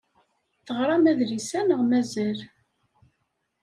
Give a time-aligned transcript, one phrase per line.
[0.65, 2.39] Teɣṛam adlis-a neɣ mazal?